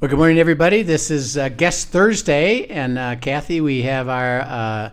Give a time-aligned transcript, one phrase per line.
[0.00, 0.80] Well, good morning, everybody.
[0.82, 4.90] This is uh, Guest Thursday, and uh, Kathy, we have our uh,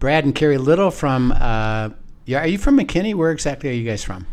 [0.00, 1.30] Brad and Carrie Little from.
[1.30, 1.90] Uh,
[2.24, 3.14] yeah, are you from McKinney?
[3.14, 4.26] Where exactly are you guys from?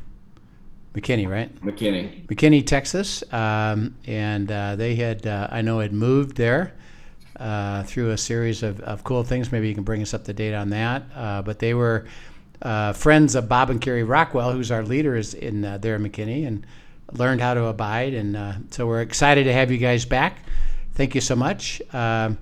[0.95, 1.55] McKinney, right?
[1.61, 2.25] McKinney.
[2.25, 6.73] McKinney, Texas, um, and uh, they had, uh, I know, had moved there
[7.39, 9.51] uh, through a series of, of cool things.
[9.51, 11.03] Maybe you can bring us up to date on that.
[11.13, 12.07] Uh, but they were
[12.63, 16.01] uh, friends of Bob and Carrie Rockwell, who's our leader is in uh, there in
[16.01, 16.65] McKinney, and
[17.11, 18.13] learned how to abide.
[18.13, 20.39] And uh, so we're excited to have you guys back.
[20.93, 21.81] Thank you so much.
[21.93, 22.37] Um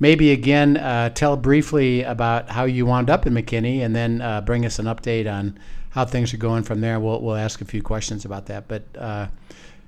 [0.00, 4.40] maybe again, uh, tell briefly about how you wound up in McKinney, and then uh,
[4.40, 6.98] bring us an update on how things are going from there.
[6.98, 8.66] We'll, we'll ask a few questions about that.
[8.66, 9.26] But uh,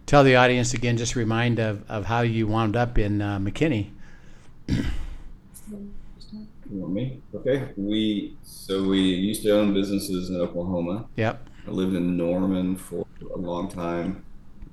[0.07, 3.91] tell the audience again, just remind of, of how you wound up in uh, McKinney.
[4.69, 4.85] You
[6.71, 7.21] want me?
[7.35, 7.69] Okay.
[7.77, 11.07] We so we used to own businesses in Oklahoma.
[11.17, 11.49] Yep.
[11.67, 14.25] I lived in Norman for a long time.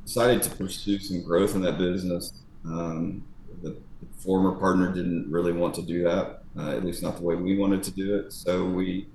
[0.05, 2.33] Decided to pursue some growth in that business.
[2.65, 3.25] Um,
[3.61, 7.23] the, the former partner didn't really want to do that, uh, at least not the
[7.23, 8.33] way we wanted to do it.
[8.33, 9.07] So we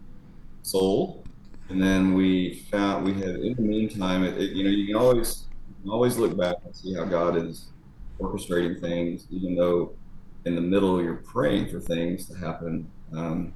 [0.63, 1.27] sold,
[1.69, 4.25] and then we found we had in the meantime.
[4.25, 7.05] It, it, you know, you can always you can always look back and see how
[7.05, 7.73] God is
[8.21, 9.97] orchestrating things, even though
[10.45, 12.91] in the middle you're praying for things to happen.
[13.13, 13.55] Um,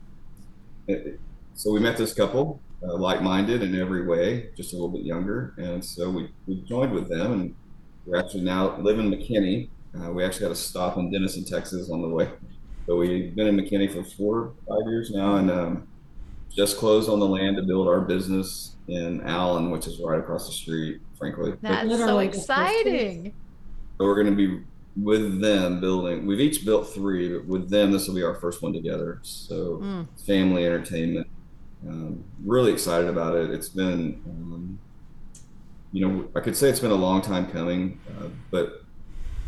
[0.89, 1.21] it-
[1.59, 5.55] so we met this couple, uh, like-minded in every way, just a little bit younger,
[5.59, 7.55] and so we, we joined with them, and
[8.07, 9.69] we're actually now live in McKinney.
[9.99, 12.31] Uh, we actually had a stop in Denison, Texas, on the way,
[12.87, 15.89] but we've been in McKinney for four, five years now, and um,
[16.55, 20.47] just closed on the land to build our business in Allen, which is right across
[20.47, 21.55] the street, frankly.
[21.61, 22.63] That's so Literally just those two.
[22.63, 23.35] exciting.
[23.99, 24.65] so we're going to be
[24.97, 26.27] with them building.
[26.27, 29.21] We've each built three, but with them, this will be our first one together.
[29.23, 30.07] So Mm.
[30.27, 31.27] family entertainment.
[31.87, 33.51] Um, really excited about it.
[33.51, 34.79] It's been, um,
[35.93, 38.83] you know, I could say it's been a long time coming, uh, but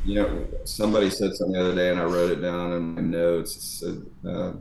[0.04, 3.00] you know, somebody said something the other day, and I wrote it down in my
[3.02, 3.56] notes.
[3.56, 4.52] It said, uh,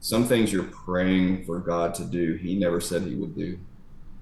[0.00, 3.58] "Some things you're praying for God to do, He never said He would do."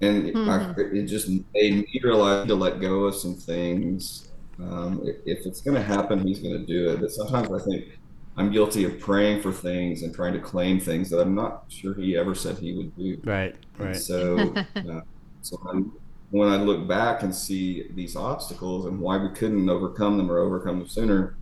[0.01, 4.27] And I, it just made me realize to let go of some things
[4.59, 7.01] um, if, if it's going to happen, he's going to do it.
[7.01, 7.99] But sometimes I think
[8.35, 11.93] I'm guilty of praying for things and trying to claim things that I'm not sure
[11.93, 13.21] he ever said he would do.
[13.23, 13.55] Right.
[13.77, 13.95] And Right.
[13.95, 15.01] So, uh,
[15.41, 15.93] so I'm,
[16.31, 20.39] when I look back and see these obstacles and why we couldn't overcome them or
[20.39, 21.35] overcome them sooner,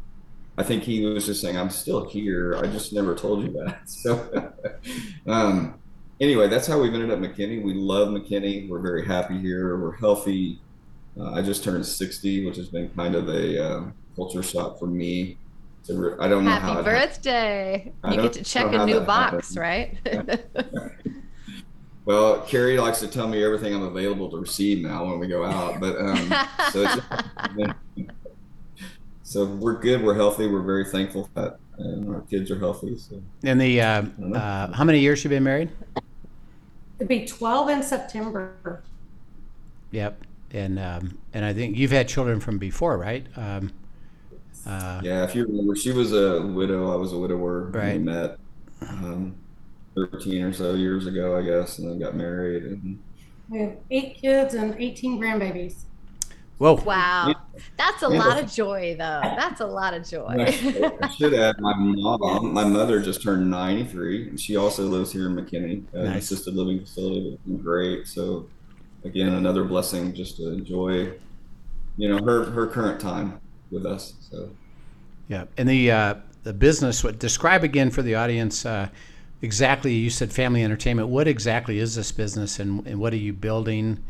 [0.58, 2.58] I think he was just saying, "I'm still here.
[2.58, 4.54] I just never told you that." So,
[5.28, 5.80] um,
[6.20, 7.64] anyway, that's how we've ended up McKinney.
[7.64, 8.68] We love McKinney.
[8.68, 9.78] We're very happy here.
[9.78, 10.60] We're healthy.
[11.18, 13.84] Uh, I just turned 60, which has been kind of a uh,
[14.16, 15.38] culture shock for me.
[15.84, 16.86] So re- I don't know Happy it happened.
[16.86, 17.92] birthday.
[18.04, 20.40] I You get to check a new box, happened.
[20.56, 20.72] right?
[22.04, 25.46] Well, Carrie likes to tell me everything I'm available to receive now when we go
[25.46, 26.34] out, but um,
[26.72, 26.82] so
[27.56, 27.72] it's,
[29.24, 30.02] so we're good.
[30.04, 30.48] We're healthy.
[30.48, 32.98] We're very thankful that and our kids are healthy.
[32.98, 34.04] So And the uh,
[34.34, 35.70] uh, how many years you've been married?
[36.98, 38.82] It'd be 12 in September.
[39.92, 40.26] Yep.
[40.54, 43.26] And um, and I think you've had children from before, right?
[43.36, 43.72] Um,
[44.66, 46.92] uh, yeah, if you remember, she was a widow.
[46.92, 47.66] I was a widower.
[47.72, 47.98] Right.
[47.98, 48.38] We met
[48.90, 49.36] um,
[49.96, 52.64] 13 or so years ago, I guess, and then got married.
[52.64, 53.00] And
[53.50, 55.84] We have eight kids and 18 grandbabies.
[56.58, 56.76] Whoa.
[56.76, 57.34] wow.
[57.76, 58.20] That's a Yeah.
[58.20, 59.22] lot of joy, though.
[59.24, 60.36] That's a lot of joy.
[61.02, 62.54] I should add my mom.
[62.54, 66.26] My mother just turned 93, and she also lives here in McKinney, uh, Nice.
[66.32, 67.30] assisted living facility.
[67.34, 68.06] It's been great.
[68.06, 68.46] So,
[69.04, 71.14] again, another blessing just to enjoy,
[71.98, 73.40] you know, her her current time
[73.72, 74.14] with us.
[74.30, 74.50] So,
[75.28, 77.04] Yeah, and the uh, the business.
[77.04, 78.90] What describe again for the audience uh,
[79.42, 79.94] exactly?
[79.94, 81.10] You said family entertainment.
[81.10, 84.04] What exactly is this business, and, and what are you building?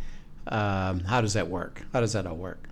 [0.47, 1.83] Um, how does that work?
[1.93, 2.67] How does that all work?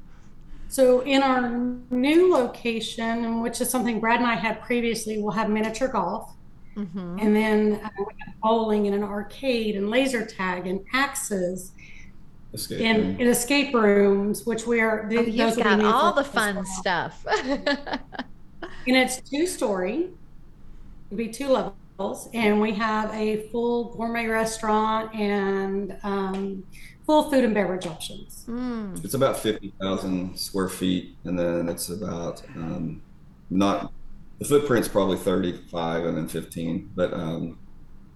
[0.68, 1.50] So in our
[1.89, 6.35] new location, which is something Brad and I had previously, we'll have miniature golf.
[6.75, 11.71] hmm And then uh, we have bowling and an arcade and laser tag and axes
[12.53, 13.17] escape and, room.
[13.19, 15.05] and escape rooms, which we are.
[15.05, 16.65] Oh, th- you've those got all the fun well.
[16.65, 17.25] stuff.
[18.87, 20.09] And it's two story.
[21.07, 26.63] It'll be two levels, and we have a full gourmet restaurant and um,
[27.05, 28.45] full food and beverage options.
[28.47, 29.03] Mm.
[29.03, 33.01] It's about 50,000 square feet, and then it's about um,
[33.49, 33.91] not
[34.39, 37.59] the footprint's probably 35 and then 15, but um,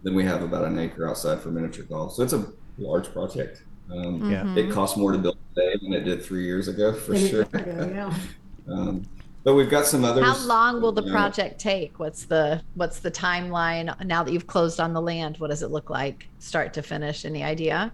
[0.04, 2.14] then we have about an acre outside for miniature golf.
[2.14, 2.48] So it's a
[2.78, 3.64] large project.
[3.94, 4.44] Um, Yeah.
[4.44, 4.58] Mhm.
[4.58, 7.46] It costs more to build today than it did three years ago, for And- sure.
[7.54, 8.14] Yeah.
[8.72, 9.04] um,
[9.44, 10.24] but we've got some others.
[10.24, 12.00] How long will the project take?
[12.00, 15.38] What's the what's the timeline now that you've closed on the land?
[15.38, 17.26] What does it look like, start to finish?
[17.26, 17.92] Any idea?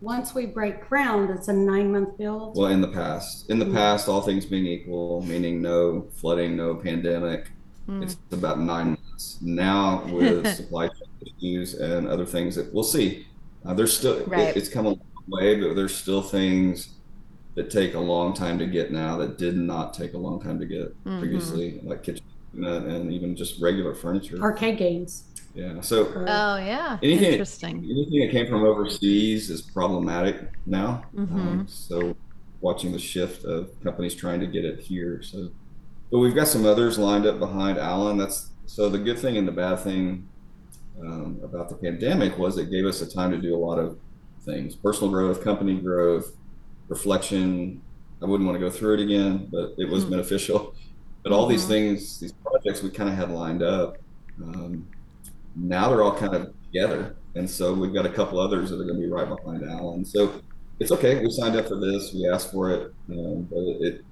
[0.00, 2.56] Once we break ground, it's a nine month build.
[2.56, 6.74] Well, in the past, in the past, all things being equal, meaning no flooding, no
[6.74, 7.50] pandemic,
[7.88, 8.02] Mm.
[8.02, 9.38] it's about nine months.
[9.40, 13.26] Now, with supply chain issues and other things that we'll see,
[13.64, 14.48] uh, there's still Right.
[14.48, 16.90] it, it's come a long way, but there's still things
[17.54, 20.58] that take a long time to get now that did not take a long time
[20.60, 21.18] to get Mhm.
[21.20, 22.24] previously, like kitchen
[22.54, 24.40] equipment and even just regular furniture.
[24.40, 25.24] Arcade games.
[25.54, 27.78] Yeah, so Oh yeah, Anything- interesting.
[27.90, 31.02] anything that came from overseas is problematic now.
[31.16, 31.32] Mhm.
[31.32, 32.14] Um, so
[32.60, 35.20] watching the shift of companies trying to get it here.
[35.22, 35.48] So,
[36.12, 38.18] but we've got some others lined up behind Allen.
[38.18, 40.28] That's so the good thing and the bad thing
[41.02, 43.98] um, about the pandemic was it gave us a time to do a lot of
[44.44, 46.36] things: personal growth, company growth,
[46.88, 47.82] reflection.
[48.22, 50.10] I wouldn't want to go through it again, but it was Mhm.
[50.10, 50.74] beneficial.
[51.22, 51.68] But all these Mhm.
[51.68, 53.96] things, these projects we kind of had lined up.
[54.42, 54.86] Um,
[55.54, 57.16] now they're all kind of together.
[57.34, 60.04] And so we've got a couple others that are going to be right behind Allen.
[60.04, 60.32] So
[60.80, 61.22] it's okay.
[61.22, 62.12] We signed up for this.
[62.12, 62.92] We asked for it.
[63.10, 64.04] Um, but it,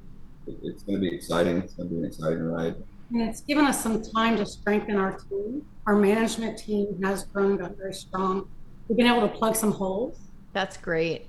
[0.46, 1.58] it, it's going to be exciting.
[1.58, 2.76] It's going to be an exciting ride.
[3.10, 5.64] And it's given us some time to strengthen our team.
[5.86, 8.48] Our management team has grown and got very strong.
[8.88, 10.18] We've been able to plug some holes.
[10.52, 11.26] That's great.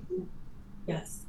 [0.88, 1.22] Yes.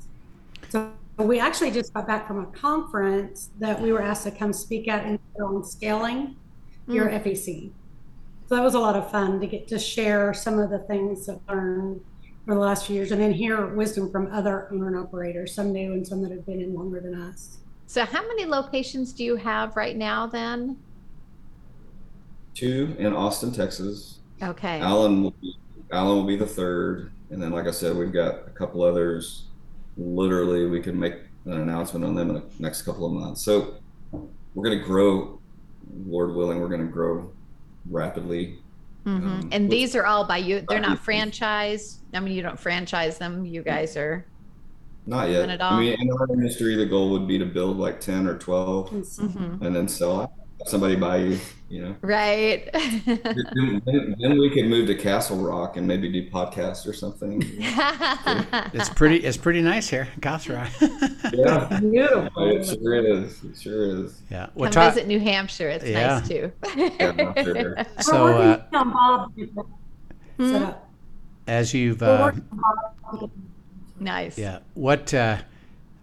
[0.69, 4.53] So we actually just got back from a conference that we were asked to come
[4.53, 6.37] speak at in on scaling
[6.87, 7.23] your mm.
[7.23, 7.71] FEC.
[8.49, 11.27] So that was a lot of fun to get to share some of the things
[11.27, 12.01] that learned
[12.47, 15.71] for the last few years and then hear wisdom from other owner and operators, some
[15.71, 17.59] new and some that have been in longer than us.
[17.89, 20.77] So how many locations do you have right now then?
[22.55, 24.19] Two in Austin, Texas.
[24.43, 24.79] Okay.
[24.81, 25.55] Allen will be,
[25.91, 27.11] Allen will be the third.
[27.31, 29.45] And then, like I said, we've got a couple others.
[29.97, 31.15] Literally, we can make
[31.47, 33.41] an announcement on them in the next couple of months.
[33.43, 33.77] So
[34.13, 35.41] we're going to grow,
[36.07, 37.33] Lord willing, we're going to grow
[37.89, 38.59] rapidly.
[39.07, 39.09] Mhm.
[39.25, 40.63] um, And these are all by you.
[40.69, 41.05] They're not Mhm.
[41.05, 42.01] franchise.
[42.13, 43.47] I mean, you don't franchise them.
[43.47, 44.27] You guys are.
[45.09, 45.49] Not yet.
[45.49, 45.73] it all?
[45.75, 48.93] I mean, in our industry, the goal would be to build like 10 or 12
[48.93, 49.63] And so- Mhm.
[49.63, 50.31] and then sell it.
[50.67, 51.39] Somebody buy you,
[51.71, 51.95] you know.
[52.03, 52.69] Right.
[52.75, 57.41] then, then- then we could move to Castle Rock and maybe do podcasts or something.
[58.75, 59.17] It's pretty.
[59.19, 60.69] It's pretty nice here, Gothra.
[61.33, 62.51] Yeah, Beautiful.
[62.51, 63.43] it sure is.
[63.45, 64.21] It sure is.
[64.31, 64.47] yeah.
[64.47, 65.69] Come Well, talk, visit New Hampshire.
[65.71, 66.19] It's Yeah.
[66.19, 66.53] nice too.
[66.77, 67.77] Yeah, sure.
[68.01, 69.65] so uh, working on Bob to get that
[70.39, 70.51] Hmm?
[70.53, 70.89] set up.
[71.47, 72.33] as you've uh,
[74.01, 74.39] nice.
[74.39, 74.61] Yeah.
[74.75, 75.39] What uh,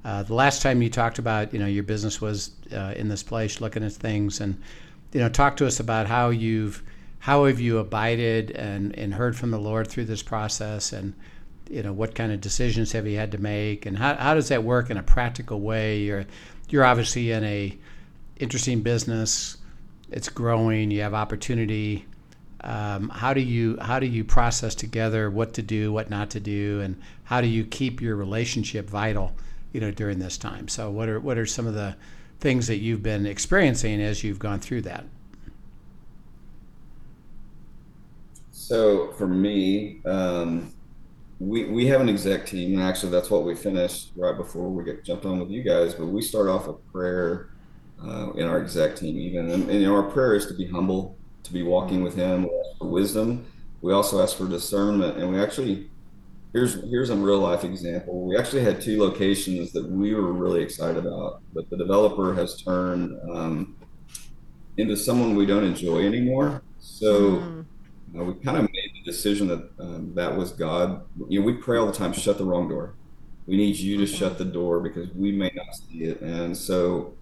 [0.03, 3.23] uh, the last time you talked about, you know, your business was uh, in this
[3.23, 4.61] place, looking at things, and
[5.11, 6.83] you know, talk to us about how you've
[7.19, 11.13] how have you abided and and heard from the Lord through this process, and
[11.69, 14.49] you know, what kind of decisions have you had to make, and how how does
[14.49, 15.99] that work in a practical way?
[15.99, 16.25] You're
[16.69, 17.77] you're obviously in a
[18.37, 19.57] interesting business.
[20.11, 20.91] It's growing.
[20.91, 22.05] You have opportunity.
[22.65, 26.39] Um, how do you how do you process together what to do, what not to
[26.39, 29.35] do, and how do you keep your relationship vital,
[29.71, 30.67] you know, during this time?
[30.67, 31.95] So, what are what are some of the
[32.39, 35.05] things that you've been experiencing as you've gone through that?
[38.51, 40.73] So for me, um,
[41.39, 44.83] we we have an exec team, and actually that's what we finished right before we
[44.83, 45.93] get jumped on with you guys.
[45.93, 47.51] But we start off with prayer
[48.03, 51.53] uh, in our exec team, even, and, and our prayer is to be humble, to
[51.53, 53.45] be walking with Him, we ask for wisdom.
[53.81, 55.89] We also ask for discernment, and we actually
[56.53, 58.25] here's here's a real life example.
[58.25, 62.61] We actually had two locations that we were really excited about, but the developer has
[62.61, 63.75] turned um,
[64.77, 66.61] into someone we don't enjoy anymore.
[66.79, 67.37] So.
[67.37, 67.65] Mm.
[68.17, 71.01] Uh, we kind of made the decision that um, that was God.
[71.27, 72.93] You know, we pray all the time, shut the wrong door.
[73.45, 76.21] We need you to shut the door because we may not see it.
[76.21, 77.13] And so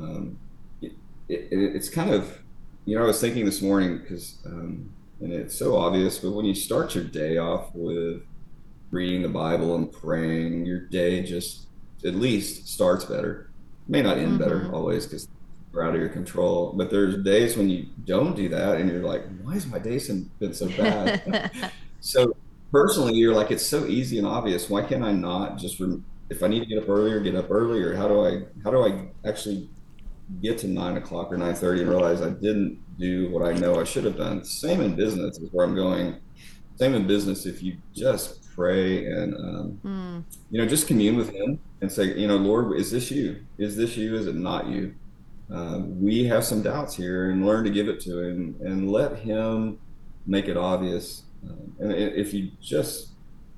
[0.00, 0.38] um,
[0.80, 0.92] it,
[1.28, 2.38] it, it's kind of,
[2.84, 6.46] you know, I was thinking this morning because, um, and it's so obvious, but when
[6.46, 8.22] you start your day off with
[8.90, 11.68] reading the Bible and praying, your day just
[12.04, 13.52] at least starts better.
[13.88, 14.72] May not end better Mhm.
[14.72, 15.28] always because
[15.74, 16.74] are out of your control.
[16.76, 19.98] But there's days when you don't do that, and you're like, "Why has my day
[20.06, 21.20] been been so bad?"
[22.00, 22.32] so
[22.72, 24.68] personally, you're like, "It's so easy and obvious.
[24.70, 27.50] Why can't I not just rem- if I need to get up earlier, get up
[27.50, 27.94] earlier?
[27.94, 29.70] How do I how do I actually
[30.42, 33.80] get to nine o'clock or nine thirty and realize I didn't do what I know
[33.80, 34.44] I should have done?
[34.44, 36.16] Same in business is where I'm going.
[36.76, 37.46] same in business.
[37.46, 40.24] If you just pray and um, mm.
[40.50, 43.44] you know just commune with Him and say, you know, Lord, is this you?
[43.58, 44.16] Is this you?
[44.16, 44.94] Is it not you?
[45.52, 49.18] Uh, we have some doubts here, and learn to give it to Him and let
[49.18, 49.78] Him
[50.26, 51.24] make it obvious.
[51.48, 53.08] Um, and if you just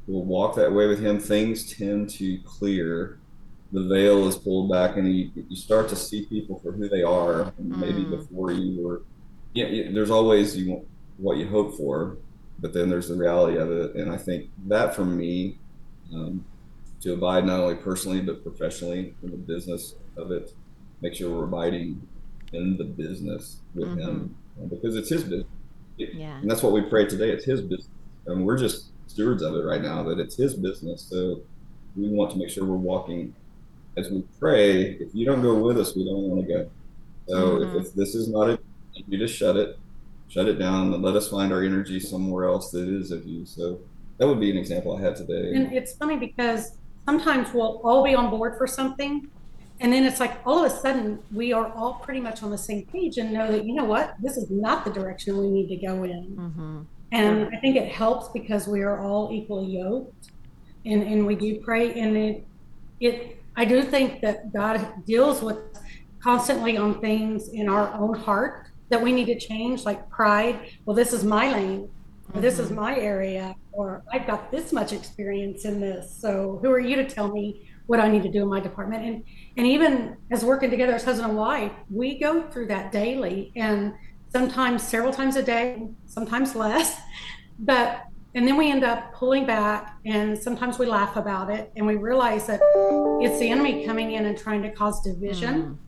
[0.07, 3.19] will walk that way with Him, things tend to clear.
[3.73, 7.03] The veil is pulled back, and you, you start to see people for who they
[7.03, 7.53] are.
[7.59, 8.11] And maybe mm.
[8.11, 9.03] before you were,
[9.55, 10.87] yeah, there's always you
[11.17, 12.19] what you hope for,
[12.59, 13.95] but then there's the reality of it.
[13.95, 15.59] And I think that for me,
[16.13, 16.45] um,
[17.01, 20.53] to abide not only personally but professionally in the business of it,
[21.01, 22.01] make sure we're abiding
[22.53, 24.01] in the business with mm-hmm.
[24.01, 24.37] Him
[24.69, 25.47] because it's His business.
[25.97, 26.37] Yeah.
[26.39, 27.31] And that's what we pray today.
[27.31, 27.89] It's His business,
[28.27, 30.03] and we're just stewards of it right now.
[30.03, 31.03] That it's His business.
[31.03, 31.43] So
[31.97, 33.35] we want to make sure we're walking
[33.97, 34.93] as we pray.
[34.93, 36.71] If you don't go with us, we don't want to go.
[37.29, 37.79] So mm-hmm.
[37.79, 38.65] if, if, this is not it,
[39.09, 39.79] you just shut it
[40.33, 43.45] shut it down and let us find our energy somewhere else that is of you.
[43.45, 43.79] So
[44.17, 45.53] that would be an example I had today.
[45.55, 49.29] And it's funny because sometimes we'll all be on board for something.
[49.81, 52.57] And then it's like all of a sudden we are all pretty much on the
[52.57, 55.69] same page and know that, you know what, this is not the direction we need
[55.69, 56.35] to go in.
[56.35, 56.83] Mm-hmm.
[57.11, 60.31] And I think it helps because we are all equally yoked
[60.87, 61.93] and, and we do pray.
[62.01, 62.47] And it,
[63.01, 65.59] it, I do think that God deals with
[66.23, 70.71] constantly on things in our own heart that we need to change, like pride.
[70.85, 71.89] Well, this is my lane,
[72.35, 72.77] or this is mm-hmm.
[72.77, 76.15] my area, or I've got this much experience in this.
[76.15, 79.05] So who are you to tell me what I need to do in my department?
[79.05, 79.25] And
[79.57, 83.95] and even as working together as husband and wife, we go through that daily, and
[84.31, 87.01] sometimes several times a day, sometimes less.
[87.59, 91.87] But and then we end up pulling back, and sometimes we laugh about it, and
[91.87, 92.61] we realize that
[93.21, 95.63] it's the enemy coming in and trying to cause division.
[95.63, 95.79] Mm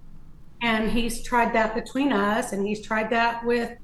[0.65, 3.77] and he's tried that between us and he's tried that with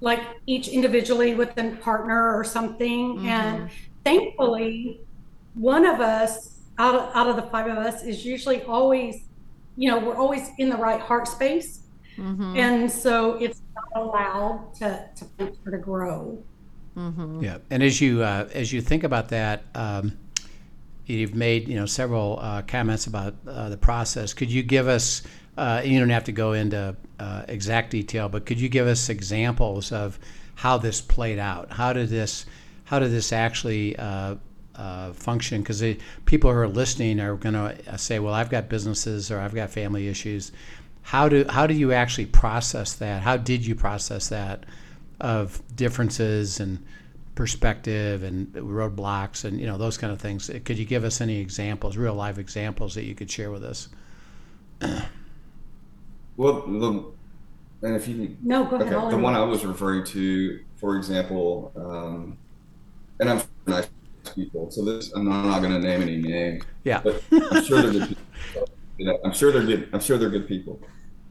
[0.00, 3.26] like each individually with a partner or something mm-hmm.
[3.26, 3.70] and
[4.04, 5.00] thankfully
[5.54, 9.24] one of us out of, out of the five of us is usually always
[9.76, 11.84] you know we're always in the right heart space
[12.16, 12.56] mm-hmm.
[12.56, 16.42] and so it's not allowed to to, to grow
[16.96, 17.42] mm-hmm.
[17.42, 20.16] yeah and as you uh, as you think about that um,
[21.06, 25.22] you've made you know several uh, comments about uh, the process could you give us
[25.56, 29.08] uh, you don't have to go into uh, exact detail, but could you give us
[29.08, 30.18] examples of
[30.56, 31.70] how this played out?
[31.72, 32.46] How did this,
[32.84, 34.36] how did this actually uh,
[35.12, 35.62] function?
[35.62, 35.82] Because
[36.24, 39.70] people who are listening are going to say, "Well, I've got businesses or I've got
[39.70, 40.50] family issues."
[41.02, 43.22] How do how do you actually process that?
[43.22, 44.64] How did you process that
[45.20, 46.84] of differences and
[47.34, 50.50] perspective and roadblocks and you know those kind of things?
[50.64, 53.88] Could you give us any examples, real life examples that you could share with us?
[56.36, 57.04] Well, the
[57.82, 59.10] and if you no, go ahead.
[59.10, 62.38] The one I was referring to, for example, um,
[63.20, 63.88] and I'm nice
[64.34, 66.64] people, so this I'm not, not going to name any names.
[66.82, 68.68] Yeah, but I'm sure they're good people.
[68.96, 69.88] You know, I'm sure they're good.
[69.92, 70.80] I'm sure they're good people.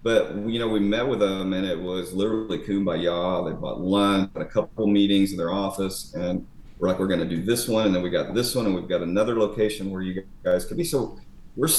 [0.04, 3.50] But you know, we met with them, and it was literally kumbaya.
[3.50, 6.46] They bought lunch, a couple meetings in their office, and
[6.78, 8.76] we're like, we're going to do this one, and then we got this one, and
[8.76, 10.84] we've got another location where you guys could be.
[10.84, 11.18] So
[11.56, 11.70] we're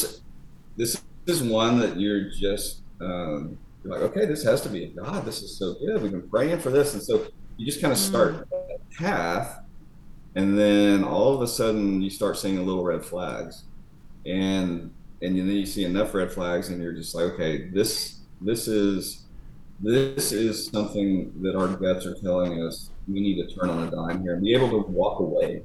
[0.77, 5.27] this is one that you're just um, you're like, okay, this has to be God.
[5.27, 6.01] This is so good.
[6.01, 7.27] We've been praying for this, and so
[7.59, 8.75] you just kind of start mm.
[8.75, 9.61] a path,
[10.35, 13.65] and then all of a sudden you start seeing little red flags,
[14.25, 14.91] and
[15.23, 19.25] and then you see enough red flags, and you're just like, okay, this this is
[19.81, 23.91] this is something that our guts are telling us we need to turn on a
[23.91, 25.63] dime here and be able to walk away.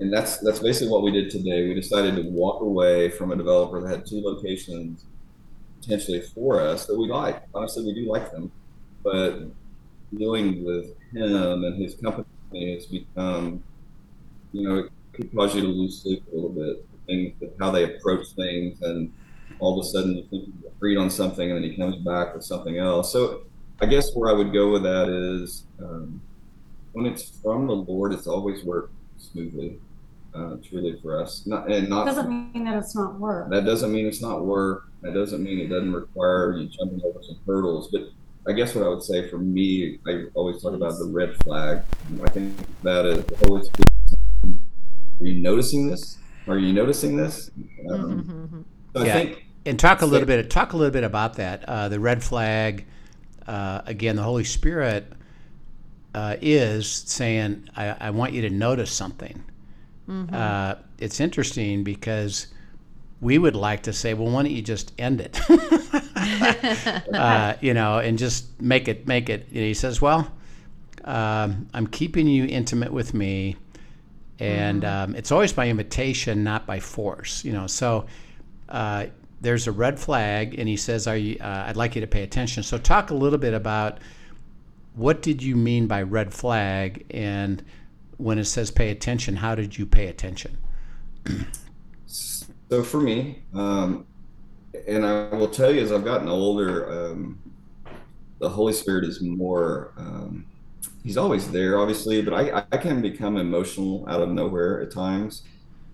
[0.00, 1.68] And that's that's basically what we did today.
[1.68, 5.04] We decided to walk away from a developer that had two locations
[5.80, 7.42] potentially for us that we like.
[7.54, 8.50] Honestly, we do like them,
[9.02, 9.42] but
[10.16, 13.62] dealing with him and his company has become,
[14.52, 16.86] you know, it could cause you to lose sleep a little bit.
[17.06, 19.12] Things, how they approach things, and
[19.58, 22.34] all of a sudden you think you agreed on something, and then he comes back
[22.34, 23.12] with something else.
[23.12, 23.42] So,
[23.80, 26.20] I guess where I would go with that is um,
[26.92, 29.78] when it's from the Lord, it's always worked smoothly.
[30.34, 33.50] Uh, truly for us, not and not doesn't mean that it's not work.
[33.50, 37.20] That doesn't mean it's not work that doesn't mean it doesn't require you jumping over
[37.22, 37.88] some hurdles.
[37.90, 38.10] But
[38.46, 41.82] I guess what I would say for me, I always talk about the red flag.
[42.22, 43.68] I think that is always
[44.44, 46.18] Are you noticing this?
[46.48, 47.50] Are you noticing this?
[47.90, 49.10] Um, so yeah.
[49.10, 50.50] I think, and talk a little bit.
[50.50, 51.64] Talk a little bit about that.
[51.68, 52.86] Uh, the red flag.
[53.46, 55.12] Uh, again, the Holy Spirit
[56.14, 59.42] uh, is saying, I, "I, want you to notice something."
[60.08, 60.34] Mm-hmm.
[60.34, 62.48] Uh, it's interesting because
[63.20, 65.40] we would like to say, well, why don't you just end it?
[67.14, 69.46] uh, you know, and just make it make it.
[69.50, 70.30] You know, he says, well,
[71.04, 73.56] um, I'm keeping you intimate with me,
[74.42, 77.44] and um, it's always by invitation, not by force.
[77.44, 78.06] You know, so
[78.68, 79.06] uh,
[79.40, 81.36] there's a red flag, and he says, "Are you?
[81.40, 83.98] Uh, I'd like you to pay attention." So talk a little bit about
[84.94, 87.62] what did you mean by red flag, and
[88.16, 90.58] when it says pay attention, how did you pay attention?
[92.06, 94.06] So for me, um,
[94.88, 97.38] and I will tell you, as I've gotten older, um,
[98.40, 99.92] the Holy Spirit is more.
[99.96, 100.46] Um,
[101.02, 105.42] he's always there, obviously, but I, I can become emotional out of nowhere at times.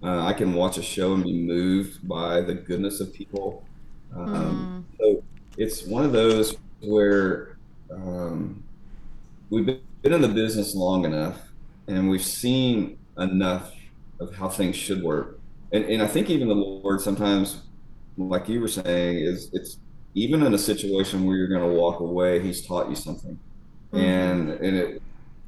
[0.02, 3.64] Uh, I can watch a show and be moved by the goodness of people.
[4.14, 5.22] Um, So
[5.56, 7.58] it's one of those where
[7.90, 8.64] um,
[9.50, 11.40] we've been in the business long enough
[11.88, 13.74] and we've seen enough
[14.20, 15.40] of how things should work.
[15.72, 17.62] And, and I think even the Lord sometimes,
[18.16, 19.78] like you were saying, is it's
[20.14, 23.38] even in a situation where you're going to walk away, He's taught you something,
[23.92, 25.02] and and it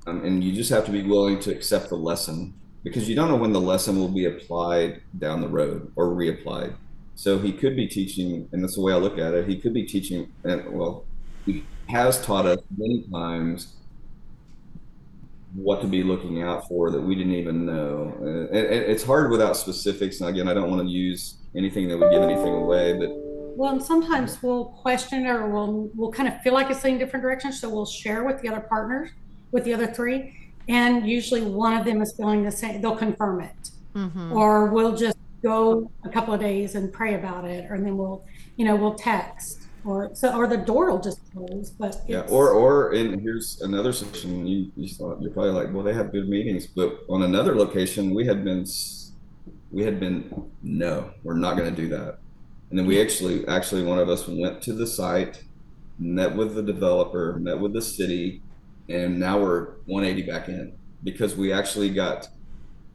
[0.06, 3.28] um, and you just have to be willing to accept the lesson because you don't
[3.28, 6.74] know when the lesson will be applied down the road or reapplied.
[7.14, 9.46] So He could be teaching, and that's the way I look at it.
[9.46, 11.04] He could be teaching, and well,
[11.44, 13.74] He has taught us many times
[15.54, 18.16] what to be looking out for that we didn't even know.
[18.22, 20.20] Uh, and, and it's hard without specifics.
[20.20, 23.10] And again, I don't want to use anything that would give anything away, but
[23.60, 26.96] Well, and sometimes we'll question it or we'll, we'll kind of feel like it's in
[26.96, 27.60] different directions.
[27.60, 29.10] So we'll share with the other partners,
[29.52, 30.34] with the other three.
[30.66, 33.70] And usually one of them is feeling the same, they'll confirm it.
[33.94, 34.32] Mm-hmm.
[34.32, 37.70] Or we'll just go a couple of days and pray about it.
[37.70, 38.24] Or then we'll,
[38.56, 41.68] you know, we'll text or so, or the door will just close.
[41.68, 42.20] But yeah.
[42.30, 46.12] Or, or, and here's another session You, you thought you're probably like, well, they have
[46.12, 48.64] good meetings, but on another location, we had been,
[49.70, 52.20] we had been, no, we're not going to do that.
[52.70, 55.42] And then we actually, actually, one of us went to the site,
[55.98, 58.42] met with the developer, met with the city,
[58.88, 60.72] and now we're 180 back in
[61.04, 62.28] because we actually got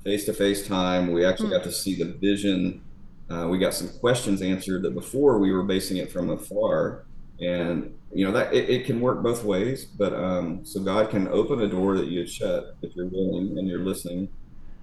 [0.03, 1.11] face to face time.
[1.11, 2.81] We actually got to see the vision.
[3.29, 7.05] Uh, we got some questions answered that before we were basing it from afar.
[7.41, 11.27] And you know that it, it can work both ways, but um, so God can
[11.27, 14.29] open a door that you had shut if you're willing and you're listening,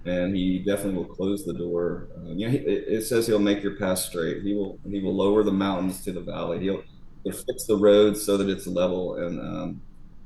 [0.05, 2.07] and He definitely will close the door.
[2.17, 4.43] Uh, you know, he, it, says He'll make your path straight.
[4.43, 6.59] He will He will lower the mountains to the valley.
[6.59, 6.83] He'll
[7.23, 9.15] He'll fix the roads so that it's level.
[9.15, 9.81] And um,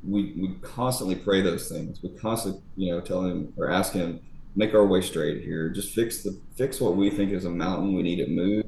[0.08, 2.02] we we constantly pray those things.
[2.02, 4.20] We constantly you know tell Him or ask Him
[4.58, 5.70] make our way straight here.
[5.70, 7.96] Just fix the fix what we think is a mountain.
[7.96, 8.68] We need it moved.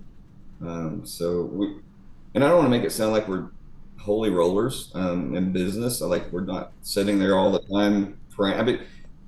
[0.62, 1.80] Um, so we,
[2.36, 3.50] and I don't want to make it sound like we're
[3.98, 6.02] holy rollers um, in business.
[6.02, 8.60] I like we're not sitting there all the time praying.
[8.60, 8.82] I mean,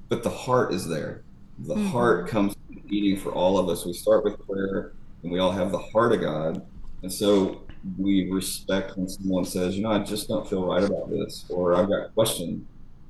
[0.08, 1.24] but the heart is there.
[1.68, 2.56] The heart comes
[2.90, 3.86] eating for all of us.
[3.86, 4.94] We start with prayer,
[5.24, 6.66] and we all have the heart of God,
[7.04, 7.62] and so
[7.98, 11.76] we respect when someone says, you know, I just don't feel right about this, or
[11.76, 12.66] I've got questions.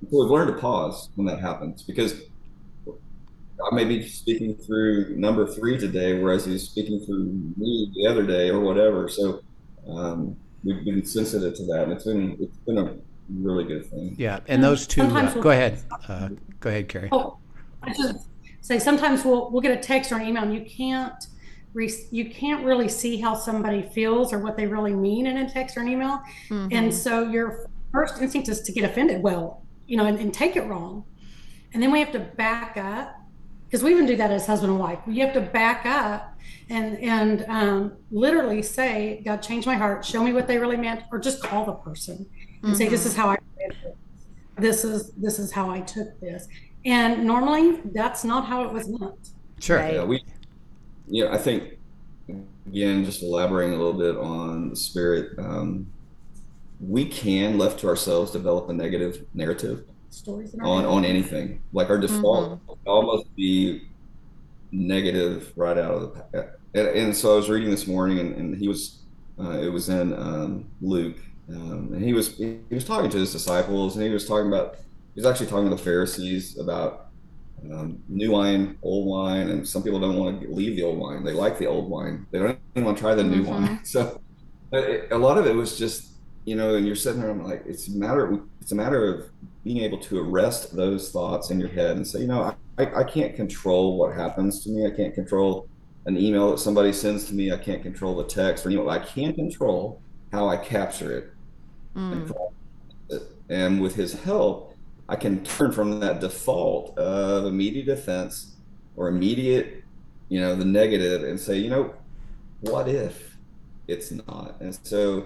[0.10, 2.22] So we've learned to pause when that happens because
[2.88, 7.26] I may be speaking through number three today, whereas he's speaking through
[7.58, 9.08] me the other day or whatever.
[9.08, 9.42] So
[9.88, 12.96] um, we've been sensitive to that, and it's been it's been a
[13.30, 14.16] really good thing.
[14.18, 15.02] Yeah, and those two.
[15.04, 15.80] Uh, we'll- go ahead.
[16.08, 17.10] Uh, go ahead, Carrie.
[17.12, 17.38] Oh,
[17.84, 18.28] I just
[18.62, 21.28] say sometimes we'll we'll get a text or an email and you can't
[21.74, 25.50] re- you can't really see how somebody feels or what they really mean in a
[25.50, 26.22] text or an email,
[26.72, 29.22] and so your first instinct is to get offended.
[29.22, 31.04] Well, you know, and, and take it wrong,
[31.74, 33.18] and then we have to back up
[33.66, 35.00] because we even do that as husband and wife.
[35.08, 36.38] You have to back up
[36.70, 40.04] and and um, literally say, "God, change my heart.
[40.06, 42.26] Show me what they really meant," or just call the person
[42.64, 43.38] and say, "This is how I.
[44.58, 46.48] This is this is how I took this."
[46.86, 49.30] And normally, that's not how it was meant.
[49.60, 49.78] Sure.
[49.78, 49.94] Right.
[49.94, 50.24] Yeah, we,
[51.08, 51.78] yeah, I think
[52.68, 55.38] again, just elaborating a little bit on the spirit.
[55.38, 55.92] Um,
[56.80, 61.62] we can, left to ourselves, develop a negative narrative Stories in our on on anything.
[61.72, 63.88] Like our default would almost be
[64.72, 66.50] negative right out of the pack.
[66.74, 69.00] And, and so I was reading this morning, and, and he was,
[69.40, 71.18] uh, it was in um, Luke,
[71.50, 74.78] um, and he was he was talking to his disciples, and he was talking about
[75.14, 77.08] he was actually talking to the Pharisees about
[77.72, 81.24] um, new wine, old wine, and some people don't want to leave the old wine.
[81.24, 82.26] They like the old wine.
[82.32, 83.80] They don't even want to try the new wine.
[83.84, 84.22] So
[84.72, 86.12] it, a lot of it was just
[86.46, 88.32] you know, and you're sitting there, I'm like, it's a matter.
[88.32, 89.30] Of, it's a matter of
[89.64, 93.04] being able to arrest those thoughts in your head and say, you know, I, I
[93.04, 94.88] can't control what happens to me.
[94.88, 95.68] I can't control
[96.08, 97.52] an email that somebody sends to me.
[97.52, 98.90] I can't control the text or email.
[98.90, 101.34] I can control how I capture it
[101.96, 102.34] and
[103.10, 103.24] it.
[103.50, 104.71] And with his help,
[105.12, 108.56] I can turn from that default of immediate defense
[108.96, 109.84] or immediate,
[110.30, 111.94] you know, the negative and say, you know,
[112.62, 113.36] what if
[113.90, 114.56] it's not?
[114.62, 115.26] And so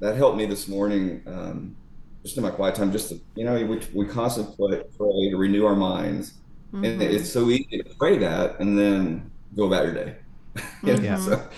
[0.00, 1.74] that helped me this morning um,
[2.22, 5.64] just in my quiet time, just to, you know, we, we constantly pray to renew
[5.64, 6.34] our minds.
[6.74, 6.84] Mm-hmm.
[6.84, 10.16] And it's so easy to pray that and then go about your day.
[10.82, 11.16] yeah.
[11.16, 11.48] So,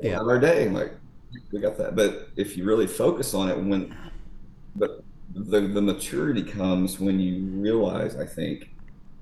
[0.00, 0.18] yeah.
[0.18, 0.94] our day, like,
[1.52, 1.94] we got that.
[1.94, 3.94] But if you really focus on it, when,
[4.76, 8.70] but the, the maturity comes when you realize, I think,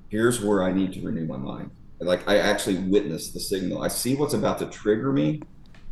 [0.08, 1.70] here's where I need to renew my mind.
[2.00, 3.82] Like, I actually witness the signal.
[3.82, 5.42] I see what's about to trigger me,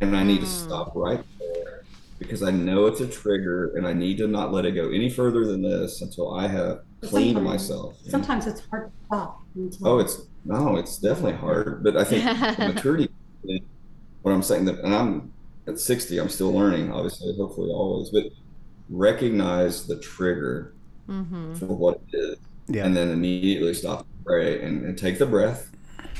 [0.01, 0.43] and I need mm.
[0.43, 1.83] to stop right there
[2.19, 5.09] because I know it's a trigger, and I need to not let it go any
[5.09, 7.97] further than this until I have cleaned sometimes, myself.
[8.07, 9.41] Sometimes it's hard to stop.
[9.83, 11.83] Oh, it's no, it's definitely hard.
[11.83, 12.23] But I think
[12.59, 13.09] maturity,
[14.21, 15.33] what I'm saying that, and I'm
[15.67, 18.25] at 60, I'm still learning, obviously, hopefully always, but
[18.89, 20.73] recognize the trigger
[21.07, 21.53] mm-hmm.
[21.55, 22.37] for what it is.
[22.67, 22.85] Yeah.
[22.85, 25.69] And then immediately stop and pray and, and take the breath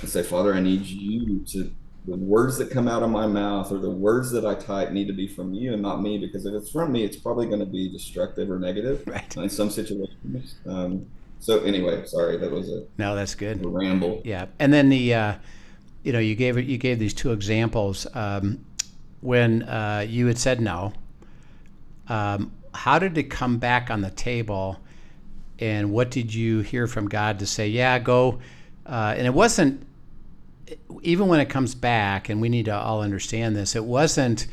[0.02, 1.72] and say, Father, I need you to
[2.06, 5.08] the words that come out of my mouth or the words that I type need
[5.08, 7.60] to be from you and not me because if it's from me, it's probably going
[7.60, 9.38] to be destructive or negative right.
[9.38, 10.56] in some situations.
[10.68, 11.06] Um,
[11.40, 14.22] so anyway, sorry, that was a no, that's good ramble.
[14.24, 15.36] Yeah, and then the uh,
[16.04, 18.64] you know you gave you gave these two examples um,
[19.20, 20.94] when uh, you had said no.
[22.08, 24.80] Um, how did it come back on the table,
[25.60, 27.68] and what did you hear from God to say?
[27.68, 28.40] Yeah, go.
[28.86, 29.86] Uh, and it wasn't
[31.02, 33.76] even when it comes back, and we need to all understand this.
[33.76, 34.48] It wasn't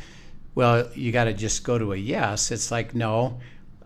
[0.55, 0.89] well.
[0.95, 2.51] You got to just go to a yes.
[2.51, 3.41] It's like no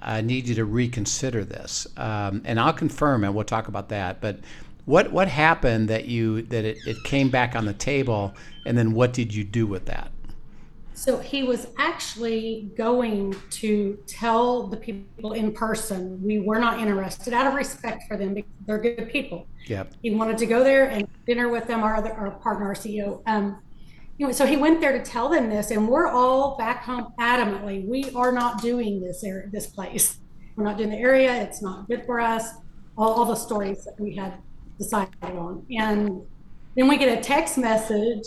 [0.05, 1.87] I need you to reconsider this.
[1.97, 4.21] Um, and I'll confirm, and we'll talk about that.
[4.21, 4.41] But
[4.85, 8.35] what what happened that you that it, it came back on the table,
[8.67, 10.11] and then what did you do with that?
[10.97, 17.35] So he was actually going to tell the people in person we were not interested
[17.35, 19.49] out of respect for them because they're good people.
[19.67, 19.95] Yep.
[20.03, 23.23] He wanted to go there and dinner with them, our other our partner, our CEO.
[23.27, 23.61] Um,
[24.19, 27.13] you know, so he went there to tell them this, and we're all back home
[27.19, 27.85] adamantly.
[27.87, 30.19] We are not doing this area, this place.
[30.55, 31.43] We're not doing the area.
[31.43, 32.51] It's not good for us.
[32.97, 34.35] All, all the stories that we had
[34.79, 36.23] decided on, and
[36.77, 38.25] then we get a text message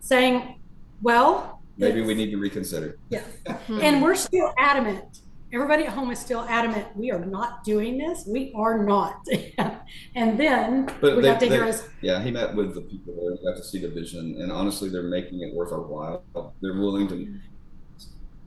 [0.00, 0.58] saying,
[1.00, 3.24] "Well, maybe we need to reconsider." Yeah,
[3.68, 5.20] and we're still adamant.
[5.52, 9.26] Everybody at home is still adamant we are not doing this we are not.
[10.14, 11.86] And then but we they, got to they, hear us.
[12.00, 15.02] yeah he met with the people there got to see the vision and honestly they're
[15.02, 16.24] making it worth our while.
[16.62, 17.34] They're willing to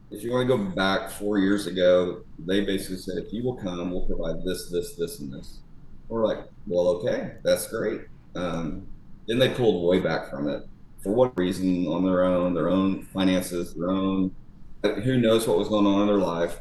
[0.10, 3.56] if you want to go back four years ago they basically said if you will
[3.56, 5.60] come we'll provide this this this and this.
[6.08, 8.02] We're like well okay that's great.
[8.36, 8.88] Um,
[9.28, 10.68] then they pulled way back from it
[11.06, 14.36] for what reason on their own their own finances their own
[14.84, 16.60] who knows what was going on in their life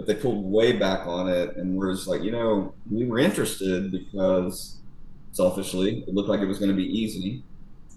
[0.00, 3.18] but they pulled way back on it and we're just like, you know, we were
[3.18, 4.78] interested because
[5.32, 7.42] selfishly it looked like it was going to be easy.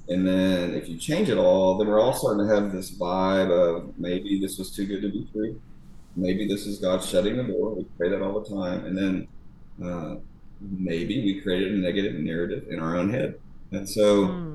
[0.10, 3.51] And then if you change it all, then we're all starting to have this vibe
[3.51, 5.62] of maybe this was too good to be true.
[6.17, 7.73] Maybe this is God shutting the door.
[7.73, 8.84] We pray that all the time.
[8.84, 9.27] And then
[9.82, 10.15] uh,
[10.60, 13.39] maybe we created a negative narrative in our own head.
[13.71, 14.52] And so mm.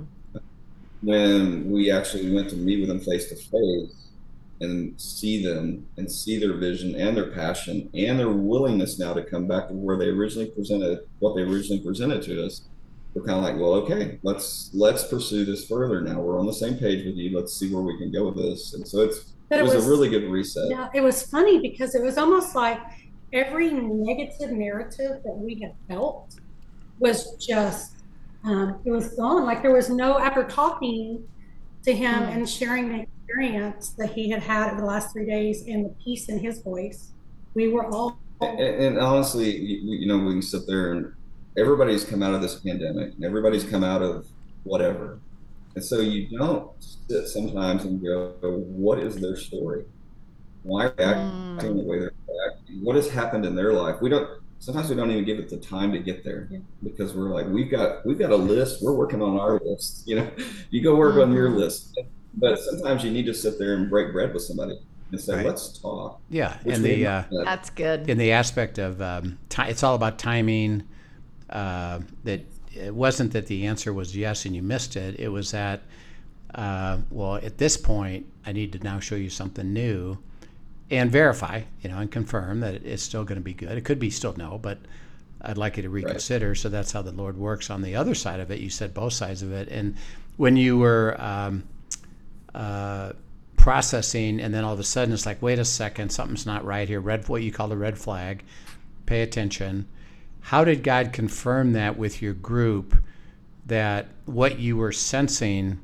[1.02, 4.08] When we actually went to meet with them face to face,
[4.60, 9.22] and see them and see their vision and their passion and their willingness now to
[9.22, 12.62] come back to where they originally presented what they originally presented to us.
[13.14, 16.20] We're kind of like well okay let's let's pursue this further now.
[16.20, 17.36] We're on the same page with you.
[17.36, 18.74] Let's see where we can go with this.
[18.74, 20.70] And so it's it, it was, was, a really good reset.
[20.70, 22.80] Yeah it was funny because it was almost like
[23.32, 26.34] every negative narrative that we had felt
[26.98, 27.97] was just
[28.44, 31.24] um, it was gone like there was no after talking
[31.82, 32.34] to him mm.
[32.34, 35.94] and sharing the experience that he had had over the last three days and the
[36.02, 37.12] peace in his voice,
[37.54, 38.18] we were all.
[38.40, 41.12] And, and honestly, you, you, know, we can sit there and
[41.56, 44.26] everybody's come out of this pandemic and everybody's come out of
[44.64, 45.18] whatever.
[45.74, 49.84] And so you don't sit sometimes and go, what is their story?
[50.62, 51.76] Why are they acting mm.
[51.76, 52.12] the way they're
[52.50, 52.84] acting?
[52.84, 54.00] What has happened in their life?
[54.00, 56.58] We don't, sometimes we don't even give it the time to get there yeah.
[56.82, 60.16] because we're like we've got we've got a list we're working on our list you
[60.16, 60.30] know
[60.70, 61.22] you go work mm-hmm.
[61.22, 61.58] on your mm-hmm.
[61.58, 61.98] list
[62.34, 64.78] but sometimes you need to sit there and break bread with somebody
[65.10, 65.46] and say, right.
[65.46, 68.08] "Let's talk." Yeah, and the uh, that's good.
[68.08, 70.86] In the aspect of um, it's all about timing.
[71.50, 72.44] Uh, that
[72.74, 75.18] it wasn't that the answer was yes and you missed it.
[75.18, 75.80] It was that
[76.54, 80.18] uh, well, at this point, I need to now show you something new
[80.90, 83.76] and verify, you know, and confirm that it's still going to be good.
[83.76, 84.78] It could be still no, but
[85.42, 86.48] I'd like you to reconsider.
[86.48, 86.56] Right.
[86.56, 88.60] So that's how the Lord works on the other side of it.
[88.60, 89.96] You said both sides of it, and
[90.36, 91.64] when you were um,
[92.54, 93.12] uh,
[93.56, 96.88] processing, and then all of a sudden it's like, wait a second, something's not right
[96.88, 97.00] here.
[97.00, 98.44] Red, what you call the red flag.
[99.04, 99.86] Pay attention.
[100.40, 102.96] How did God confirm that with your group
[103.66, 105.80] that what you were sensing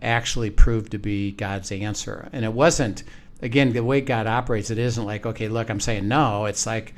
[0.00, 2.28] actually proved to be God's answer?
[2.32, 3.04] And it wasn't
[3.42, 6.46] again, the way God operates, it isn't like, okay, look, I'm saying no.
[6.46, 6.94] It's like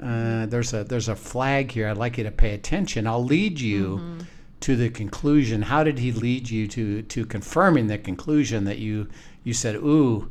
[0.00, 1.88] uh, there's a there's a flag here.
[1.88, 3.06] I'd like you to pay attention.
[3.06, 4.20] I'll lead you Mm-hmm.
[4.60, 5.62] to the conclusion.
[5.62, 9.08] How did He lead you to to confirming the conclusion that you
[9.42, 10.30] you said, ooh.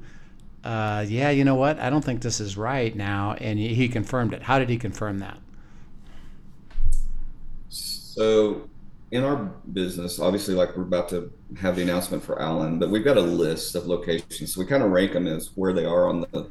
[0.64, 1.78] Uh, yeah, you know what?
[1.78, 4.42] I don't think this is right now, and he he confirmed it.
[4.44, 5.38] How did he confirm that?
[7.70, 8.70] So,
[9.13, 9.36] in our
[9.73, 13.21] business, obviously, like we're about to have the announcement for Allen, but we've got a
[13.21, 14.54] list of locations.
[14.54, 16.49] So we kind of rank them as where they are on the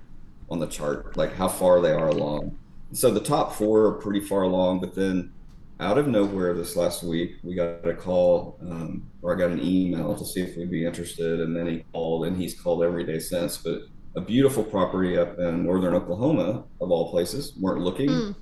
[0.48, 2.57] on the chart, like how far they are along.
[2.92, 5.33] So the top four are pretty far along, but then
[5.81, 9.61] out of nowhere this last week, we got a call um, or I got an
[9.61, 13.05] email to see if we'd be interested, and then he called, and he's called every
[13.05, 13.57] day since.
[13.57, 13.83] But
[14.14, 18.09] a beautiful property up in northern Oklahoma, of all places, weren't looking.
[18.09, 18.35] Mm.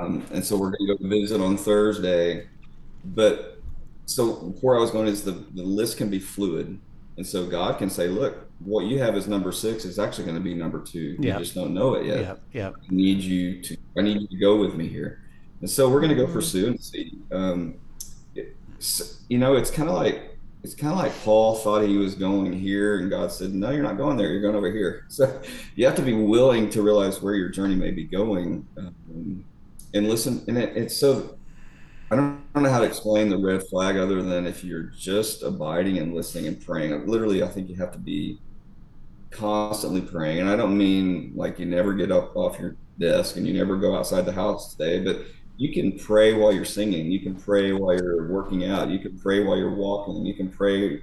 [0.00, 2.48] Um, and so we're going to go visit on Thursday.
[3.04, 3.60] But
[4.06, 6.78] so where I was going is the, the list can be fluid.
[7.16, 10.36] And so God can say, look, what you have as number six is actually going
[10.36, 11.16] to be number two.
[11.18, 11.34] Yeah.
[11.34, 12.20] You just don't know it yet.
[12.20, 12.74] Yep, yep.
[12.76, 15.22] I need you to, I need you to go with me here.
[15.60, 17.18] And so we're going to go pursue and see.
[17.32, 17.74] Um,
[18.34, 22.14] it's, you know, it's kind of like, it's kind of like Paul thought he was
[22.14, 24.28] going here, and God said, "No, you're not going there.
[24.28, 25.40] You're going over here." So
[25.76, 29.44] you have to be willing to realize where your journey may be going, um,
[29.94, 30.44] and listen.
[30.48, 31.37] And it, it's so
[32.10, 34.84] I don't, I don't know how to explain the red flag other than if you're
[34.84, 37.06] just abiding and listening and praying.
[37.06, 38.40] Literally, I think you have to be
[39.30, 43.46] constantly praying, and I don't mean like you never get up off your desk and
[43.46, 45.22] you never go outside the house today, but
[45.58, 47.10] you can pray while you're singing.
[47.10, 48.88] You can pray while you're working out.
[48.88, 50.24] You can pray while you're walking.
[50.24, 51.02] You can pray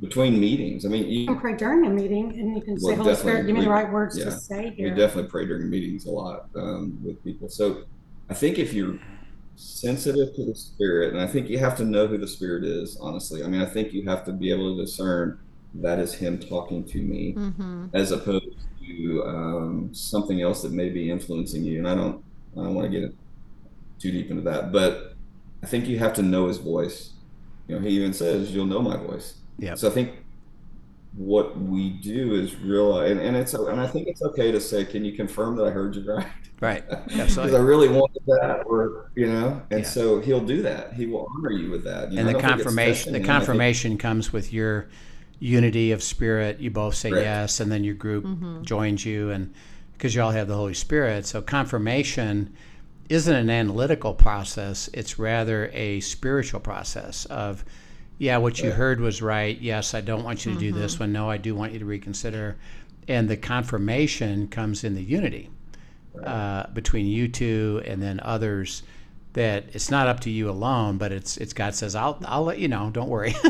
[0.00, 0.86] between meetings.
[0.86, 3.46] I mean, You you, can pray during a meeting and you can say, Holy Spirit,
[3.46, 4.26] give me the right words yeah.
[4.26, 4.94] to say we here.
[4.94, 7.48] definitely pray during meetings a lot um, with people.
[7.48, 7.84] So
[8.30, 8.98] I think if you're
[9.62, 12.96] sensitive to the spirit, and I think you have to know who the spirit is,
[13.00, 13.42] honestly.
[13.44, 15.38] I mean, I think you have to be able to discern
[15.74, 17.86] that is him talking to me Mm-hmm.
[17.94, 18.46] as opposed
[18.86, 21.78] to um, something else that may be influencing you.
[21.78, 22.22] And I don't,
[22.54, 23.14] I don't want to get
[23.98, 25.14] too deep into that, but
[25.62, 27.10] I think you have to know his voice.
[27.68, 29.76] You know, he even says, "You'll know my voice." Yeah.
[29.76, 30.10] So I think
[31.14, 34.84] what we do is realize, and, and it's, and I think it's okay to say,
[34.84, 36.26] "Can you confirm that I heard you right?"
[36.60, 36.84] Right.
[37.08, 39.88] Because I really wanted that, or you know, and Yeah.
[39.88, 40.92] so he'll do that.
[40.94, 42.12] He will honor you with that.
[42.12, 43.24] You and know, the I don't think it's confirmation the him.
[43.24, 44.88] I think- confirmation comes with your
[45.42, 47.24] unity of spirit you both say Correct.
[47.24, 48.62] yes and then your group mm-hmm.
[48.62, 49.52] joins you and
[49.94, 52.54] because you all have the holy spirit so confirmation
[53.08, 57.64] isn't an analytical process it's rather a spiritual process of
[58.22, 59.60] yeah what you heard was right.
[59.60, 61.12] Yes i don't want you to do this one.
[61.12, 62.56] No i do want you to reconsider.
[63.08, 65.50] And the confirmation comes in the unity
[66.24, 68.84] uh, between you two and then others
[69.32, 72.58] that it's not up to you alone but it's it's god says i'll i'll let
[72.58, 72.90] you know.
[72.90, 73.34] Don't worry.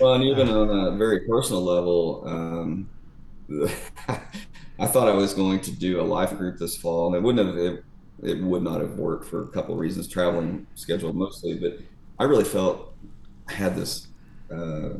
[0.00, 2.88] Well, and even on a very personal level, um,
[4.78, 7.46] I thought I was going to do a life group this fall, and it wouldn't
[7.46, 7.84] have it,
[8.22, 11.58] it would not have worked for a couple of reasons, traveling schedule mostly.
[11.58, 11.80] But
[12.18, 12.87] I really felt
[13.48, 14.08] Had this
[14.50, 14.90] uh,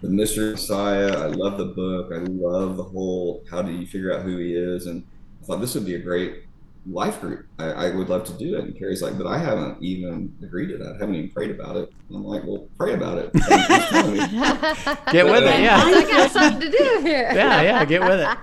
[0.00, 1.10] the mystery Messiah.
[1.18, 2.12] I love the book.
[2.12, 5.04] I love the whole how do you figure out who he is, and
[5.42, 6.44] I thought this would be a great
[6.86, 7.46] life group.
[7.58, 8.64] I, I would love to do it.
[8.64, 10.96] And Carrie's like, but I haven't even agreed to that.
[10.96, 11.92] I haven't even prayed about it.
[12.08, 13.30] And I'm like, well, pray about it.
[13.34, 14.18] He's telling me.
[15.12, 17.30] get with it yeah I got something to do here.
[17.34, 18.38] yeah yeah get with it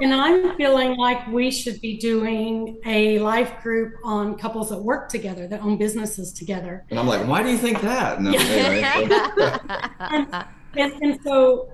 [0.00, 5.08] And I'm feeling like we should be doing a life group on couples that work
[5.08, 6.84] together, that own businesses together.
[6.90, 8.20] And I'm like, why do you think that?
[8.20, 11.70] No, anyway, but, And, and so,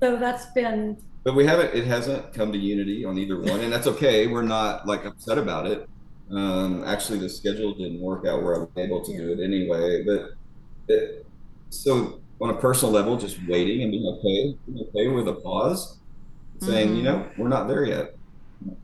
[0.00, 1.74] so that's been, but we haven't.
[1.74, 4.26] It hasn't come to unity on either one, and that's okay.
[4.26, 5.88] We're not like upset about it.
[6.30, 10.04] Um, actually, the schedule didn't work out where I was able to do it anyway.
[10.04, 10.30] But
[10.88, 11.26] it,
[11.70, 15.98] so on a personal level, just waiting and being okay, being okay with a pause,
[16.60, 18.16] saying, you know, we're not there yet.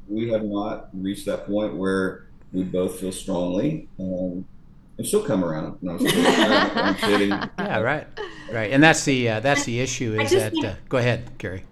[0.08, 3.88] We have not reached that point where we both feel strongly.
[3.98, 4.44] Um,
[4.98, 5.78] and she'll come around.
[5.80, 7.30] No, I'm just kidding.
[7.58, 8.06] Yeah right
[8.52, 11.64] right and that's the uh, that's the issue is that think- uh, go ahead Carrie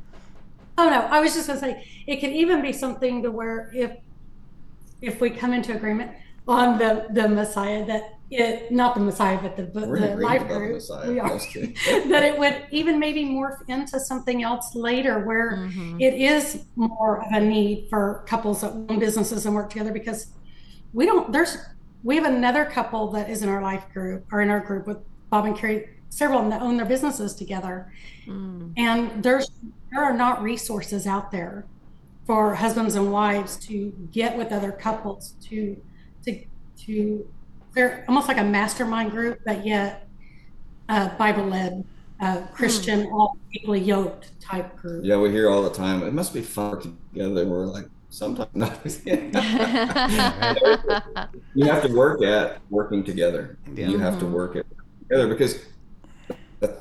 [0.79, 3.93] oh no, I was just gonna say, it could even be something to where if,
[5.01, 6.13] if we come into agreement
[6.49, 10.43] on the, the Messiah, that it, not the Messiah, but the, but We're the life
[10.43, 10.73] about the group.
[10.75, 11.09] Messiah.
[11.13, 11.39] We I are.
[12.09, 16.01] that it would even maybe morph into something else later where Mhm.
[16.01, 20.29] it is more of a need for couples that own businesses and work together because
[20.93, 21.57] we don't there's
[22.03, 24.99] we have another couple that is in our life group or in our group with
[25.31, 27.93] Bob and Carrie several of them that own their businesses together
[28.27, 28.73] Mm.
[28.77, 29.49] and there's
[29.93, 31.65] there are not resources out there
[32.27, 35.81] for husbands and wives to get with other couples to
[36.25, 36.45] to
[36.77, 37.29] to
[37.73, 40.09] they're almost like a mastermind group but yet
[40.89, 41.85] uh, bible led
[42.21, 45.05] a Christian, all equally yoked type group.
[45.05, 46.03] Yeah, we hear all the time.
[46.03, 47.45] It must be fun together.
[47.45, 48.79] We're like sometimes not.
[51.55, 53.59] you have to work at working together.
[53.75, 53.89] Yeah.
[53.89, 54.65] You have to work at
[55.01, 55.63] together because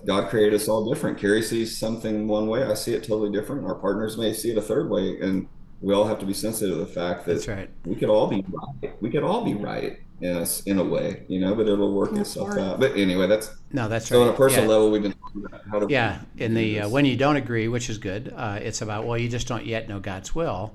[0.05, 1.17] God created us all different.
[1.17, 3.65] Carrie sees something one way, I see it totally different.
[3.65, 5.47] Our partners may see it a third way, and
[5.81, 7.69] we all have to be sensitive to the fact that That's right.
[7.85, 9.01] we could all be right.
[9.01, 12.13] We could all be right in a, in a way, you know, but it'll work
[12.13, 12.59] That's itself hard.
[12.61, 12.79] out.
[12.79, 14.29] But anyway, that's No, that's so right.
[14.29, 14.71] on a personal yeah.
[14.71, 17.67] level, we've been talking about how to Yeah, in the uh, when you don't agree,
[17.67, 20.73] which is good, uh, it's about well, you just don't yet know God's will,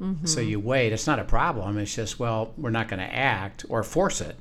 [0.00, 0.26] Mm-hmm.
[0.26, 0.92] so you wait.
[0.92, 1.78] It's not a problem.
[1.78, 4.36] It's just well, we're not going to act or force it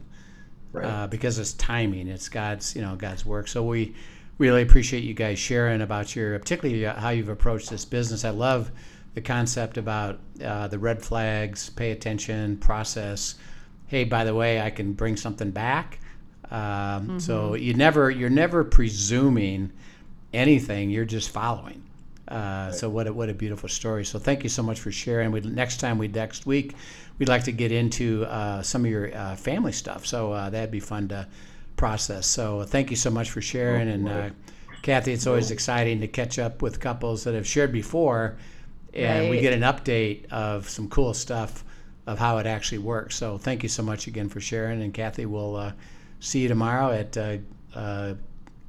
[0.72, 0.86] right.
[0.86, 2.08] uh, because it's timing.
[2.08, 3.48] It's God's you know God's work.
[3.48, 3.96] So we
[4.38, 8.26] really appreciate you guys sharing about your particularly uh, how you've approached this business.
[8.26, 8.72] I love
[9.14, 13.36] the concept about uh, the red flags, pay attention, process.
[13.88, 16.00] Hey, by the way, I can bring something back.
[16.50, 19.72] Um, So you never you're never presuming
[20.34, 20.90] anything.
[20.90, 21.84] You're just following.
[22.32, 24.06] Uh, so what a, what a beautiful story.
[24.06, 25.32] So thank you so much for sharing.
[25.32, 26.76] We next time we next week
[27.20, 30.06] we'd like to get into uh, some of your uh, family stuff.
[30.06, 31.28] So uh, that'd be fun to
[31.76, 32.26] process.
[32.26, 33.90] So thank you so much for sharing.
[33.90, 34.30] And uh,
[34.82, 38.38] Kathy, it's always exciting to catch up with couples that have shared before,
[38.94, 41.64] and we get an update of some cool stuff
[42.08, 43.16] of how it actually works.
[43.16, 44.82] So thank you so much again for sharing.
[44.82, 45.74] And Kathy, we'll uh,
[46.20, 47.38] see you tomorrow at uh,
[47.76, 48.14] uh,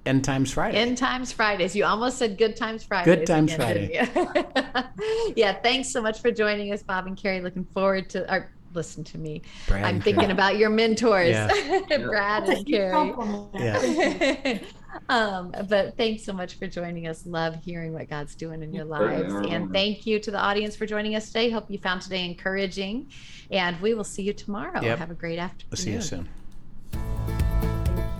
[0.04, 0.78] End Times Friday.
[0.78, 1.76] End times Fridays.
[1.76, 3.14] You almost said good times Fridays.
[3.14, 5.52] Good Times again, didn't yeah.
[5.52, 7.40] Thanks so much for joining us, Bob and Carrie.
[7.40, 9.42] Looking forward to or listen to me.
[9.68, 10.32] Brad I'm thinking Carrie.
[10.32, 11.46] about your mentors, Yeah.
[11.98, 13.14] Brad That's and Carrie.
[13.54, 14.58] Yeah.
[15.08, 17.24] um, but thanks so much for joining us.
[17.26, 19.32] Love hearing what God's doing in your lives.
[19.32, 21.50] And thank you to the audience for joining us today.
[21.50, 23.10] Hope you found today encouraging.
[23.50, 24.80] And we will see you tomorrow.
[24.80, 24.98] Yep.
[24.98, 25.68] Have a great afternoon.
[25.70, 26.28] We'll see you soon.